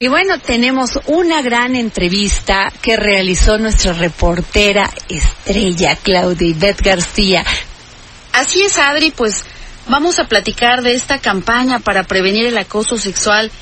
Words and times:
Y 0.00 0.08
bueno, 0.08 0.40
tenemos 0.40 0.98
una 1.06 1.40
gran 1.40 1.76
entrevista 1.76 2.72
que 2.82 2.96
realizó 2.96 3.58
nuestra 3.58 3.92
reportera 3.92 4.90
estrella 5.08 5.94
Claudia 5.94 6.48
Ivette 6.48 6.82
García. 6.82 7.44
Así 8.32 8.60
es, 8.62 8.76
Adri, 8.76 9.12
pues 9.12 9.44
vamos 9.86 10.18
a 10.18 10.24
platicar 10.24 10.82
de 10.82 10.94
esta 10.94 11.20
campaña 11.20 11.78
para 11.78 12.02
prevenir 12.02 12.44
el 12.44 12.58
acoso 12.58 12.96
sexual 12.96 13.52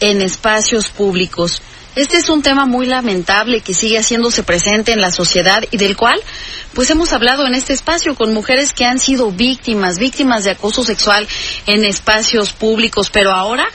en 0.00 0.22
espacios 0.22 0.88
públicos. 0.88 1.62
Este 1.94 2.16
es 2.16 2.30
un 2.30 2.42
tema 2.42 2.66
muy 2.66 2.86
lamentable 2.86 3.60
que 3.60 3.72
sigue 3.72 4.00
haciéndose 4.00 4.42
presente 4.42 4.90
en 4.90 5.00
la 5.00 5.12
sociedad 5.12 5.62
y 5.70 5.76
del 5.76 5.96
cual 5.96 6.20
pues 6.74 6.90
hemos 6.90 7.12
hablado 7.12 7.46
en 7.46 7.54
este 7.54 7.74
espacio 7.74 8.16
con 8.16 8.34
mujeres 8.34 8.72
que 8.72 8.84
han 8.84 8.98
sido 8.98 9.30
víctimas, 9.30 10.00
víctimas 10.00 10.42
de 10.42 10.50
acoso 10.50 10.82
sexual 10.82 11.28
en 11.68 11.84
espacios 11.84 12.52
públicos, 12.52 13.08
pero 13.08 13.30
ahora 13.30 13.68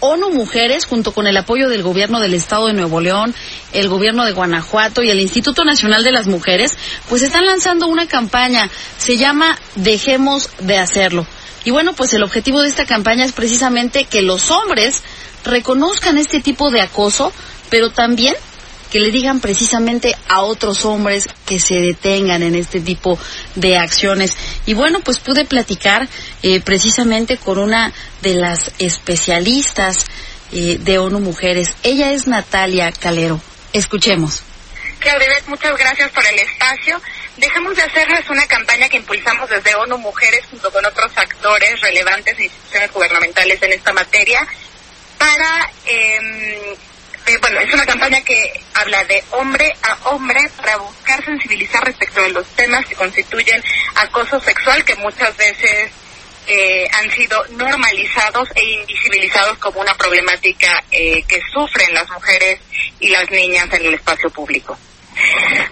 ONU 0.00 0.30
Mujeres, 0.30 0.86
junto 0.86 1.12
con 1.12 1.26
el 1.26 1.36
apoyo 1.36 1.68
del 1.68 1.82
gobierno 1.82 2.20
del 2.20 2.34
estado 2.34 2.66
de 2.66 2.72
Nuevo 2.72 3.00
León, 3.00 3.34
el 3.72 3.88
gobierno 3.88 4.24
de 4.24 4.32
Guanajuato 4.32 5.02
y 5.02 5.10
el 5.10 5.20
Instituto 5.20 5.64
Nacional 5.64 6.04
de 6.04 6.12
las 6.12 6.26
Mujeres, 6.26 6.76
pues 7.08 7.22
están 7.22 7.46
lanzando 7.46 7.86
una 7.86 8.06
campaña, 8.06 8.70
se 8.98 9.16
llama 9.16 9.58
Dejemos 9.74 10.50
de 10.60 10.78
hacerlo. 10.78 11.26
Y 11.64 11.70
bueno, 11.70 11.92
pues 11.92 12.14
el 12.14 12.22
objetivo 12.22 12.62
de 12.62 12.68
esta 12.68 12.86
campaña 12.86 13.24
es 13.24 13.32
precisamente 13.32 14.04
que 14.04 14.22
los 14.22 14.50
hombres 14.50 15.02
reconozcan 15.44 16.18
este 16.18 16.40
tipo 16.40 16.70
de 16.70 16.80
acoso, 16.80 17.32
pero 17.70 17.90
también 17.90 18.34
que 18.90 19.00
le 19.00 19.10
digan 19.10 19.40
precisamente 19.40 20.14
a 20.28 20.42
otros 20.42 20.84
hombres 20.84 21.28
que 21.46 21.58
se 21.58 21.74
detengan 21.80 22.42
en 22.42 22.54
este 22.54 22.80
tipo 22.80 23.18
de 23.54 23.76
acciones. 23.76 24.36
Y 24.66 24.74
bueno, 24.74 25.00
pues 25.00 25.18
pude 25.18 25.44
platicar 25.44 26.08
eh, 26.42 26.60
precisamente 26.60 27.36
con 27.36 27.58
una 27.58 27.92
de 28.22 28.34
las 28.34 28.72
especialistas 28.78 30.06
eh, 30.52 30.78
de 30.80 30.98
ONU 30.98 31.20
Mujeres. 31.20 31.74
Ella 31.82 32.12
es 32.12 32.26
Natalia 32.26 32.90
Calero. 32.92 33.40
Escuchemos. 33.72 34.42
Claudia, 34.98 35.28
muchas 35.46 35.76
gracias 35.76 36.10
por 36.10 36.26
el 36.26 36.38
espacio. 36.38 37.00
Dejemos 37.36 37.76
de 37.76 37.82
hacerles 37.82 38.28
una 38.30 38.46
campaña 38.46 38.88
que 38.88 38.96
impulsamos 38.96 39.48
desde 39.48 39.74
ONU 39.76 39.98
Mujeres 39.98 40.44
junto 40.50 40.70
con 40.72 40.84
otros 40.84 41.12
actores 41.16 41.80
relevantes 41.80 42.36
e 42.38 42.44
instituciones 42.44 42.92
gubernamentales 42.92 43.62
en 43.62 43.72
esta 43.72 43.92
materia 43.92 44.46
para 45.18 45.70
eh, 45.86 46.76
bueno, 47.36 47.60
es 47.60 47.72
una 47.74 47.84
campaña 47.84 48.20
que 48.22 48.60
habla 48.74 49.04
de 49.04 49.22
hombre 49.32 49.72
a 49.82 50.08
hombre 50.08 50.40
para 50.56 50.76
buscar 50.78 51.22
sensibilizar 51.24 51.84
respecto 51.84 52.22
de 52.22 52.30
los 52.30 52.46
temas 52.48 52.86
que 52.86 52.94
constituyen 52.94 53.62
acoso 53.94 54.40
sexual 54.40 54.84
que 54.84 54.94
muchas 54.96 55.36
veces 55.36 55.90
eh, 56.46 56.88
han 56.92 57.10
sido 57.10 57.44
normalizados 57.50 58.48
e 58.54 58.64
invisibilizados 58.64 59.58
como 59.58 59.80
una 59.80 59.94
problemática 59.94 60.82
eh, 60.90 61.22
que 61.24 61.40
sufren 61.52 61.92
las 61.92 62.08
mujeres 62.10 62.60
y 63.00 63.08
las 63.08 63.30
niñas 63.30 63.68
en 63.72 63.84
el 63.86 63.94
espacio 63.94 64.30
público. 64.30 64.78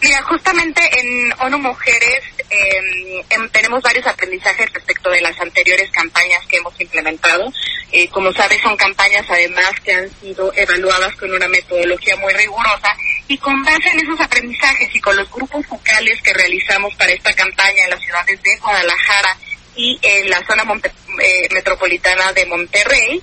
Mira, 0.03 0.23
justamente 0.23 0.83
en 1.01 1.33
ONU 1.39 1.59
Mujeres 1.59 2.25
em, 2.51 3.25
em, 3.31 3.49
tenemos 3.51 3.83
varios 3.83 4.07
aprendizajes 4.07 4.73
respecto 4.73 5.11
de 5.11 5.21
las 5.21 5.39
anteriores 5.41 5.91
campañas 5.91 6.45
que 6.47 6.57
hemos 6.57 6.79
implementado. 6.81 7.53
Eh, 7.93 8.09
como 8.09 8.33
sabes, 8.33 8.61
son 8.63 8.77
campañas 8.77 9.25
además 9.29 9.73
que 9.85 9.93
han 9.93 10.11
sido 10.21 10.53
evaluadas 10.55 11.15
con 11.17 11.33
una 11.33 11.49
metodología 11.49 12.17
muy 12.17 12.33
rigurosa 12.35 12.97
y 13.29 13.39
con 13.39 13.63
base 13.63 13.91
en 13.91 14.01
esos 14.01 14.21
aprendizajes 14.21 14.95
y 14.95 15.01
con 15.01 15.17
los 15.17 15.31
grupos 15.31 15.67
focales 15.67 16.21
que 16.23 16.33
realizamos 16.33 16.95
para 16.97 17.13
esta 17.13 17.33
campaña 17.33 17.85
en 17.85 17.91
las 17.91 18.01
ciudades 18.03 18.43
de 18.43 18.57
Guadalajara 18.59 19.37
y 19.77 19.99
en 20.03 20.31
la 20.31 20.45
zona 20.47 20.65
eh, 21.23 21.49
metropolitana 21.53 22.33
de 22.33 22.47
Monterrey, 22.47 23.23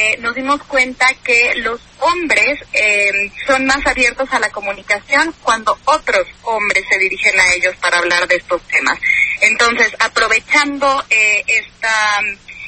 eh, 0.00 0.16
nos 0.20 0.32
dimos 0.36 0.62
cuenta 0.62 1.12
que 1.24 1.56
los 1.56 1.80
hombres 1.98 2.60
eh, 2.72 3.32
son 3.48 3.66
más 3.66 3.84
abiertos 3.84 4.32
a 4.32 4.38
la 4.38 4.48
comunicación 4.50 5.34
cuando 5.42 5.76
otros 5.86 6.24
hombres 6.42 6.84
se 6.88 6.98
dirigen 6.98 7.38
a 7.40 7.52
ellos 7.54 7.74
para 7.80 7.98
hablar 7.98 8.28
de 8.28 8.36
estos 8.36 8.62
temas. 8.68 8.96
Entonces, 9.40 9.88
aprovechando 9.98 11.04
eh, 11.10 11.42
esta 11.48 12.22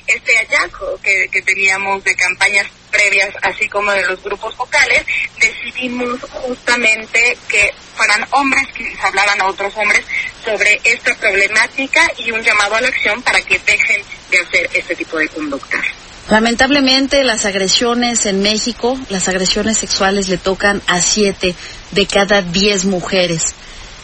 este 0.09 0.37
hallazgo 0.39 1.01
que, 1.03 1.29
teníamos 1.43 2.03
de 2.03 2.17
campañas 2.17 2.67
previas, 2.91 3.33
así 3.43 3.69
como 3.69 3.93
de 3.93 4.05
los 4.07 4.21
grupos 4.25 4.57
vocales, 4.57 5.05
decidimos 5.39 6.21
justamente 6.33 7.39
que 7.47 7.73
fueran 7.95 8.27
hombres 8.33 8.67
que 8.75 8.93
hablaran 9.01 9.41
a 9.41 9.47
otros 9.47 9.73
hombres 9.77 10.05
sobre 10.45 10.81
esta 10.83 11.15
problemática 11.15 12.11
y 12.19 12.33
un 12.33 12.43
llamado 12.43 12.75
a 12.75 12.81
la 12.81 12.89
acción 12.89 13.23
para 13.23 13.41
que 13.43 13.57
dejen 13.61 14.03
de 14.33 14.41
hacer 14.41 14.69
este 14.75 14.97
tipo 14.97 15.17
de 15.17 15.29
conductas. 15.29 16.00
Lamentablemente 16.31 17.25
las 17.25 17.45
agresiones 17.45 18.25
en 18.25 18.41
México, 18.41 18.97
las 19.09 19.29
agresiones 19.29 19.79
sexuales 19.79 20.29
le 20.29 20.39
tocan 20.39 20.81
a 20.87 21.01
siete 21.01 21.57
de 21.91 22.07
cada 22.07 22.41
diez 22.41 22.85
mujeres. 22.85 23.53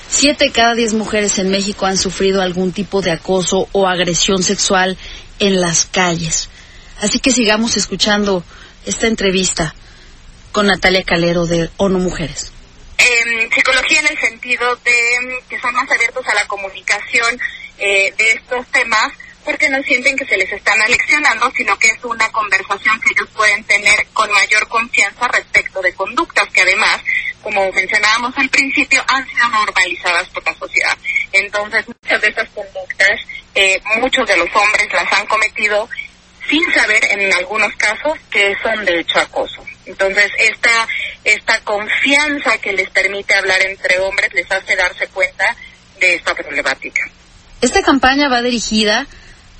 Siete 0.09 0.47
de 0.47 0.51
cada 0.51 0.75
diez 0.75 0.93
mujeres 0.93 1.39
en 1.39 1.51
México 1.51 1.87
han 1.87 1.97
sufrido 1.97 2.43
algún 2.43 2.73
tipo 2.73 3.01
de 3.01 3.13
acoso 3.13 3.69
o 3.71 3.87
agresión 3.87 4.43
sexual 4.43 4.99
en 5.39 5.61
las 5.61 5.87
calles. 5.87 6.51
Así 7.01 7.21
que 7.21 7.31
sigamos 7.31 7.77
escuchando 7.77 8.43
esta 8.87 9.07
entrevista 9.07 9.73
con 10.51 10.67
Natalia 10.67 11.05
Calero 11.05 11.47
de 11.47 11.71
ONU 11.77 12.01
Mujeres. 12.01 12.53
Psicología 13.55 14.01
en 14.01 14.07
el 14.09 14.19
sentido 14.19 14.77
de 14.85 14.93
que 15.49 15.61
son 15.61 15.73
más 15.75 15.89
abiertos 15.91 16.27
a 16.27 16.35
la 16.35 16.47
comunicación 16.49 17.39
eh, 17.79 18.13
de 18.17 18.33
estos 18.33 18.67
temas 18.73 19.13
porque 19.47 19.71
no 19.71 19.81
sienten 19.85 20.17
que 20.17 20.27
se 20.27 20.37
les 20.37 20.53
están 20.53 20.83
aleccionando, 20.83 21.51
sino 21.57 21.79
que 21.79 21.87
es 21.87 22.05
una 22.05 22.29
conversación 22.33 23.01
que 23.01 23.13
ellos 23.13 23.31
pueden 23.35 23.63
tener 23.65 24.07
con 24.13 24.31
mayor 24.33 24.67
confianza 24.69 25.29
respecto 25.29 25.81
de 25.81 25.95
conductas 25.95 26.49
que 26.53 26.63
además, 26.63 27.01
como 27.43 27.71
mencionábamos 27.73 28.37
al 28.37 28.49
principio, 28.51 29.03
han 29.07 29.27
sido 29.29 29.49
normalizadas 29.49 30.29
por 30.31 30.45
la 30.45 30.53
sociedad. 30.55 30.99
Entonces, 31.33 31.87
muchas 31.87 32.21
de 32.21 32.29
estas 32.29 32.49
conductas, 32.49 33.21
eh, 33.55 33.81
muchos 34.01 34.27
de 34.27 34.37
los 34.37 34.49
hombres 34.55 34.93
las 34.93 35.13
han 35.13 35.27
cometido 35.27 35.89
sin 36.51 36.75
saber 36.75 37.05
en 37.11 37.33
algunos 37.33 37.73
casos 37.77 38.19
que 38.31 38.55
son 38.63 38.85
de 38.85 39.01
hecho 39.01 39.21
acoso. 39.21 39.65
Entonces, 39.85 40.31
esta, 40.39 40.89
esta 41.23 41.61
confianza 41.61 42.59
que 42.59 42.73
les 42.73 42.91
permite 42.91 43.35
hablar 43.35 43.63
entre 43.63 44.01
hombres 44.01 44.35
les 44.35 44.51
hace 44.51 44.75
darse 44.75 45.07
cuenta 45.09 45.57
de 46.01 46.17
esta 46.17 46.35
problemática. 46.35 47.09
Esta 47.61 47.83
campaña 47.83 48.29
va 48.29 48.43
dirigida 48.43 49.07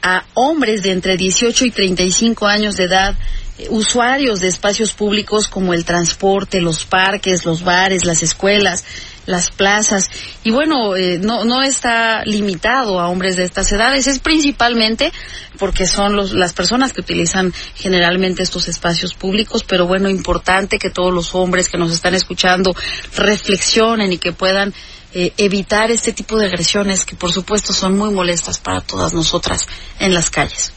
a 0.07 0.25
hombres 0.35 0.85
de 0.85 0.93
entre 0.93 1.17
18 1.17 1.65
y 1.65 1.71
35 1.73 2.47
años 2.47 2.77
de 2.77 2.85
edad, 2.85 3.17
eh, 3.59 3.67
usuarios 3.71 4.39
de 4.39 4.47
espacios 4.47 4.93
públicos 4.93 5.49
como 5.49 5.75
el 5.75 5.85
transporte, 5.85 6.61
los 6.61 6.85
parques, 6.85 7.45
los 7.45 7.65
bares, 7.65 8.05
las 8.05 8.23
escuelas, 8.23 8.85
las 9.27 9.51
plazas. 9.51 10.09
Y 10.45 10.53
bueno, 10.53 10.95
eh, 10.95 11.19
no, 11.21 11.45
no 11.45 11.61
está 11.61 12.25
limitado 12.25 13.01
a 13.01 13.09
hombres 13.09 13.37
de 13.37 13.43
estas 13.43 13.73
edades, 13.73 14.07
es 14.07 14.21
principalmente 14.21 15.13
porque 15.59 15.87
son 15.89 16.15
los, 16.15 16.33
las 16.35 16.53
personas 16.53 16.93
que 16.93 17.01
utilizan 17.01 17.53
generalmente 17.75 18.45
estos 18.45 18.69
espacios 18.69 19.13
públicos, 19.13 19.65
pero 19.65 19.89
bueno, 19.89 20.09
importante 20.09 20.79
que 20.79 20.91
todos 20.91 21.13
los 21.13 21.35
hombres 21.35 21.69
que 21.69 21.79
nos 21.79 21.91
están 21.91 22.15
escuchando 22.15 22.77
reflexionen 23.17 24.13
y 24.13 24.19
que 24.19 24.31
puedan 24.31 24.73
eh, 25.19 25.33
evitar 25.39 25.91
este 25.91 26.13
tipo 26.13 26.39
de 26.39 26.45
agresiones 26.45 27.07
que 27.07 27.17
por 27.17 27.33
supuesto 27.33 27.73
son 27.73 27.97
muy 27.97 28.13
molestas 28.13 28.59
para 28.59 28.83
todas 28.83 29.15
nosotras 29.15 29.67
en 29.99 30.13
las 30.13 30.29
calles. 30.29 30.75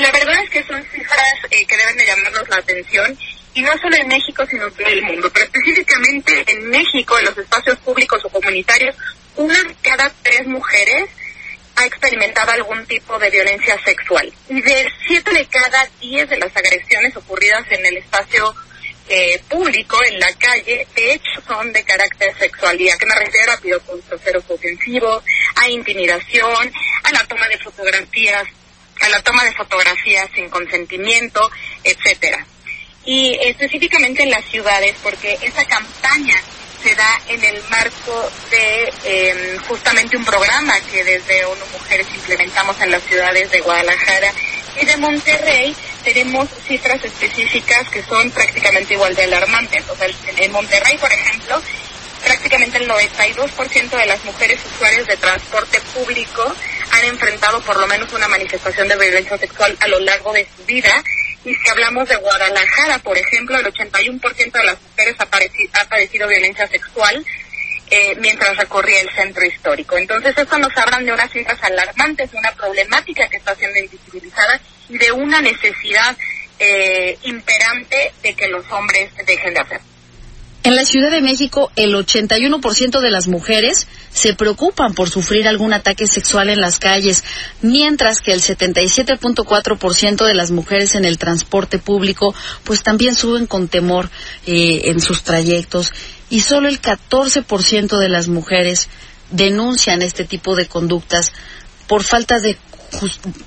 La 0.00 0.10
verdad 0.10 0.42
es 0.42 0.48
que 0.48 0.64
son 0.64 0.82
cifras 0.84 1.34
eh, 1.50 1.66
que 1.66 1.76
deben 1.76 1.94
de 1.98 2.06
llamarnos 2.06 2.48
la 2.48 2.56
atención 2.56 3.18
y 3.52 3.60
no 3.60 3.70
solo 3.76 3.96
en 3.96 4.08
México 4.08 4.46
sino 4.50 4.66
en 4.66 4.72
todo 4.72 4.86
el 4.86 5.02
mundo, 5.02 5.30
pero 5.30 5.44
específicamente 5.44 6.42
en 6.50 6.70
México, 6.70 7.18
en 7.18 7.26
los 7.26 7.36
espacios 7.36 7.78
públicos 7.80 8.22
o 8.24 8.30
comunitarios, 8.30 8.96
una 9.36 9.62
de 9.62 9.76
cada 9.82 10.10
tres 10.22 10.46
mujeres 10.46 11.10
ha 11.76 11.84
experimentado 11.84 12.52
algún 12.52 12.86
tipo 12.86 13.18
de 13.18 13.28
violencia 13.28 13.78
sexual 13.84 14.32
y 14.48 14.62
de 14.62 14.88
siete 15.06 15.34
de 15.34 15.44
cada 15.44 15.86
diez 16.00 16.26
de 16.30 16.38
las 16.38 16.56
agresiones 16.56 17.14
ocurridas 17.14 17.66
en 17.70 17.84
el 17.84 17.98
espacio 17.98 18.54
eh, 19.12 19.42
público 19.48 19.98
en 20.04 20.20
la 20.20 20.32
calle, 20.34 20.86
de 20.94 21.14
hecho 21.14 21.42
son 21.44 21.72
de 21.72 21.82
carácter 21.82 22.32
sexual. 22.38 22.80
¿Y 22.80 22.88
a 22.88 22.96
qué 22.96 23.06
me 23.06 23.14
refiero? 23.16 23.52
A 23.52 23.56
piropos 23.56 24.00
ofensivos, 24.48 25.24
a 25.56 25.68
intimidación, 25.68 26.72
a 27.02 27.10
la 27.10 27.24
toma 27.26 27.48
de 27.48 27.58
fotografías, 27.58 28.44
a 29.00 29.08
la 29.08 29.20
toma 29.22 29.44
de 29.44 29.52
fotografías 29.52 30.30
sin 30.32 30.48
consentimiento, 30.48 31.50
etcétera. 31.82 32.46
Y 33.04 33.36
específicamente 33.42 34.22
en 34.22 34.30
las 34.30 34.44
ciudades, 34.44 34.94
porque 35.02 35.36
esa 35.42 35.64
campaña 35.64 36.40
se 36.80 36.94
da 36.94 37.20
en 37.28 37.42
el 37.42 37.60
marco 37.68 38.30
de 38.50 38.92
em, 39.04 39.58
justamente 39.66 40.16
un 40.16 40.24
programa 40.24 40.80
que 40.82 41.02
desde 41.02 41.44
ONU 41.46 41.64
Mujeres 41.72 42.06
implementamos 42.14 42.80
en 42.80 42.92
las 42.92 43.02
ciudades 43.02 43.50
de 43.50 43.60
Guadalajara 43.60 44.32
y 44.80 44.86
de 44.86 44.96
Monterrey. 44.98 45.74
Tenemos 46.04 46.48
cifras 46.66 47.04
específicas 47.04 47.88
que 47.90 48.02
son 48.02 48.30
prácticamente 48.30 48.94
igual 48.94 49.14
de 49.14 49.24
alarmantes. 49.24 49.88
O 49.88 49.96
sea, 49.96 50.08
en 50.36 50.52
Monterrey, 50.52 50.96
por 50.96 51.12
ejemplo, 51.12 51.60
prácticamente 52.24 52.78
el 52.78 52.88
92% 52.88 53.90
de 53.90 54.06
las 54.06 54.24
mujeres 54.24 54.60
usuarias 54.74 55.06
de 55.06 55.16
transporte 55.16 55.80
público 55.94 56.54
han 56.92 57.04
enfrentado 57.04 57.60
por 57.62 57.78
lo 57.78 57.86
menos 57.86 58.12
una 58.12 58.28
manifestación 58.28 58.88
de 58.88 58.96
violencia 58.96 59.36
sexual 59.38 59.76
a 59.80 59.88
lo 59.88 60.00
largo 60.00 60.32
de 60.32 60.46
su 60.56 60.64
vida. 60.64 61.02
Y 61.44 61.54
si 61.54 61.68
hablamos 61.70 62.08
de 62.08 62.16
Guadalajara, 62.16 62.98
por 62.98 63.16
ejemplo, 63.16 63.58
el 63.58 63.66
81% 63.66 64.52
de 64.52 64.64
las 64.64 64.78
mujeres 64.82 65.16
ha, 65.18 65.84
padecido 65.86 66.28
violencia 66.28 66.66
sexual 66.68 67.24
eh, 67.90 68.14
mientras 68.20 68.56
recorría 68.56 69.00
el 69.00 69.10
centro 69.14 69.44
histórico. 69.44 69.96
Entonces, 69.96 70.36
esto 70.36 70.58
nos 70.58 70.76
hablan 70.76 71.04
de 71.04 71.12
unas 71.12 71.30
cifras 71.30 71.62
alarmantes, 71.62 72.30
de 72.30 72.38
una 72.38 72.52
problemática 72.52 73.28
que 73.28 73.38
está 73.38 73.54
siendo 73.54 73.78
invisibilizada 73.78 74.60
de 74.90 75.12
una 75.12 75.40
necesidad 75.40 76.16
eh, 76.58 77.18
imperante 77.22 78.12
de 78.22 78.34
que 78.34 78.48
los 78.48 78.70
hombres 78.70 79.10
dejen 79.26 79.54
de 79.54 79.60
hacer. 79.60 79.80
En 80.62 80.76
la 80.76 80.84
Ciudad 80.84 81.10
de 81.10 81.22
México, 81.22 81.72
el 81.74 81.94
81% 81.94 83.00
de 83.00 83.10
las 83.10 83.28
mujeres 83.28 83.86
se 84.12 84.34
preocupan 84.34 84.92
por 84.92 85.08
sufrir 85.08 85.48
algún 85.48 85.72
ataque 85.72 86.06
sexual 86.06 86.50
en 86.50 86.60
las 86.60 86.78
calles, 86.78 87.24
mientras 87.62 88.20
que 88.20 88.32
el 88.32 88.42
77.4% 88.42 90.26
de 90.26 90.34
las 90.34 90.50
mujeres 90.50 90.94
en 90.96 91.06
el 91.06 91.16
transporte 91.16 91.78
público 91.78 92.34
pues 92.64 92.82
también 92.82 93.14
suben 93.14 93.46
con 93.46 93.68
temor 93.68 94.10
eh, 94.46 94.82
en 94.84 95.00
sus 95.00 95.22
trayectos 95.22 95.94
y 96.28 96.40
solo 96.40 96.68
el 96.68 96.82
14% 96.82 97.96
de 97.96 98.08
las 98.10 98.28
mujeres 98.28 98.90
denuncian 99.30 100.02
este 100.02 100.26
tipo 100.26 100.56
de 100.56 100.66
conductas 100.66 101.32
por 101.86 102.02
falta 102.02 102.38
de 102.38 102.58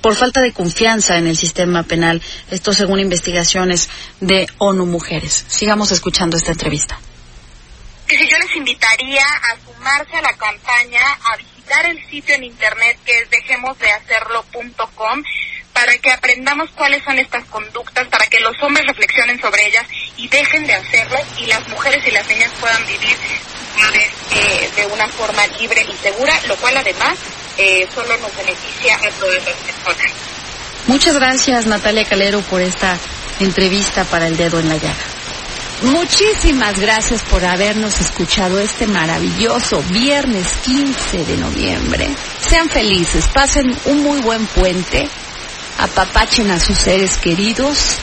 por 0.02 0.16
falta 0.16 0.42
de 0.42 0.54
confianza 0.54 1.18
en 1.18 1.28
el 1.28 1.38
sistema 1.38 1.84
penal, 1.84 2.22
esto 2.52 2.74
según 2.74 3.00
investigaciones 3.00 3.90
de 4.20 4.48
ONU 4.58 4.86
Mujeres. 4.86 5.46
Sigamos 5.48 5.92
escuchando 5.92 6.38
esta 6.38 6.52
entrevista. 6.52 7.00
yo 8.08 8.38
les 8.38 8.56
invitaría 8.56 9.24
a 9.24 9.58
sumarse 9.66 10.16
a 10.18 10.22
la 10.22 10.34
campaña, 10.34 11.02
a 11.24 11.38
visitar 11.38 11.86
el 11.86 12.06
sitio 12.10 12.36
en 12.36 12.44
internet 12.44 12.98
que 13.06 13.20
es 13.20 13.30
dejemosdehacerlo.com 13.30 15.24
para 15.84 15.98
que 15.98 16.12
aprendamos 16.12 16.70
cuáles 16.76 17.04
son 17.04 17.20
estas 17.20 17.44
conductas, 17.46 18.08
para 18.08 18.26
que 18.28 18.40
los 18.40 18.56
hombres 18.64 18.88
reflexionen 18.88 19.38
sobre 19.42 19.68
ellas 19.68 19.86
y 20.16 20.30
dejen 20.30 20.66
de 20.66 20.76
hacerlas 20.76 21.24
y 21.38 21.46
las 21.46 21.68
mujeres 21.68 22.02
y 22.08 22.12
las 22.12 22.26
niñas 22.26 22.50
puedan 22.62 22.86
vivir 22.86 23.18
eh, 24.32 24.70
de 24.78 24.86
una 24.86 25.10
forma 25.10 25.46
libre 25.60 25.86
y 25.86 25.98
segura, 25.98 26.34
lo 26.48 26.56
cual 26.56 26.78
además 26.78 27.18
eh, 27.58 27.86
solo 27.94 28.16
nos 28.20 28.34
beneficia 28.38 28.96
a 28.96 29.10
todas 29.20 29.44
las 29.44 29.56
personas. 29.56 30.12
Muchas 30.88 31.16
gracias 31.16 31.66
Natalia 31.66 32.06
Calero 32.06 32.40
por 32.44 32.62
esta 32.62 32.98
entrevista 33.42 34.06
para 34.06 34.28
el 34.28 34.38
dedo 34.38 34.62
en 34.62 34.70
la 34.70 34.78
llaga. 34.78 35.04
Muchísimas 35.82 36.80
gracias 36.80 37.24
por 37.24 37.44
habernos 37.44 38.00
escuchado 38.00 38.58
este 38.58 38.88
maravilloso 38.88 39.84
viernes 39.90 40.48
15 40.64 41.26
de 41.26 41.36
noviembre. 41.36 42.08
Sean 42.40 42.70
felices, 42.70 43.28
pasen 43.34 43.76
un 43.84 44.02
muy 44.02 44.22
buen 44.22 44.46
puente, 44.46 45.10
apapachen 45.80 46.50
a 46.52 46.60
sus 46.60 46.78
seres 46.78 47.18
queridos, 47.18 48.00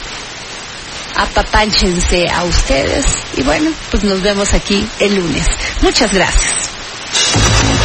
apapánchense 1.17 2.29
a 2.29 2.45
ustedes 2.45 3.05
y 3.37 3.43
bueno, 3.43 3.71
pues 3.91 4.05
nos 4.05 4.23
vemos 4.23 4.55
aquí 4.55 4.87
el 5.01 5.17
lunes. 5.17 5.47
Muchas 5.83 6.13
gracias. 6.13 6.71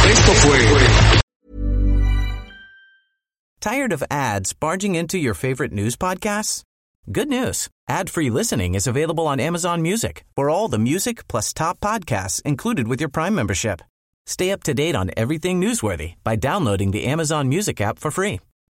Esto 0.08 0.32
fue 0.34 0.58
Tired 3.60 3.92
of 3.92 4.02
ads 4.10 4.52
barging 4.52 4.94
into 4.94 5.18
your 5.18 5.34
favorite 5.34 5.72
news 5.72 5.96
podcasts? 5.96 6.62
Good 7.10 7.28
news. 7.28 7.68
Ad-free 7.88 8.30
listening 8.30 8.74
is 8.74 8.86
available 8.86 9.26
on 9.26 9.40
Amazon 9.40 9.82
Music. 9.82 10.24
For 10.36 10.48
all 10.48 10.68
the 10.68 10.78
music 10.78 11.26
plus 11.28 11.52
top 11.52 11.80
podcasts 11.80 12.40
included 12.42 12.86
with 12.86 13.00
your 13.00 13.08
Prime 13.08 13.34
membership. 13.34 13.82
Stay 14.26 14.50
up 14.52 14.62
to 14.64 14.74
date 14.74 14.96
on 14.96 15.10
everything 15.16 15.60
newsworthy 15.60 16.14
by 16.22 16.36
downloading 16.36 16.90
the 16.92 17.06
Amazon 17.06 17.48
Music 17.48 17.80
app 17.80 17.98
for 17.98 18.10
free 18.10 18.40